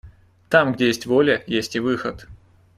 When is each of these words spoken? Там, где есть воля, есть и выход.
Там, 0.49 0.73
где 0.73 0.87
есть 0.87 1.05
воля, 1.05 1.43
есть 1.45 1.75
и 1.75 1.79
выход. 1.79 2.27